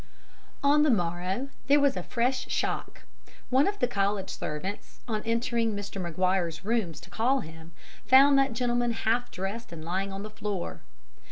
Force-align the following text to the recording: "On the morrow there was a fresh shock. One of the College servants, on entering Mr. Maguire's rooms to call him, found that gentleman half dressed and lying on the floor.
"On 0.63 0.81
the 0.81 0.89
morrow 0.89 1.49
there 1.67 1.79
was 1.79 1.95
a 1.95 2.01
fresh 2.01 2.47
shock. 2.49 3.03
One 3.51 3.67
of 3.67 3.77
the 3.77 3.87
College 3.87 4.31
servants, 4.31 4.99
on 5.07 5.21
entering 5.25 5.75
Mr. 5.75 6.01
Maguire's 6.01 6.65
rooms 6.65 6.99
to 7.01 7.11
call 7.11 7.41
him, 7.41 7.71
found 8.07 8.35
that 8.39 8.53
gentleman 8.53 8.93
half 8.93 9.29
dressed 9.29 9.71
and 9.71 9.85
lying 9.85 10.11
on 10.11 10.23
the 10.23 10.31
floor. 10.31 10.81